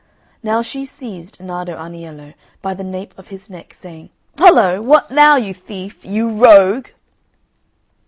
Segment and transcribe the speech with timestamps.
[0.41, 4.81] Now she seized Nardo Aniello by the nape of his neck, saying, "Hollo!
[4.81, 6.03] what now, you thief!
[6.03, 6.87] you rogue!"